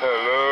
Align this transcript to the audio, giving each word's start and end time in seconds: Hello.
Hello. 0.00 0.47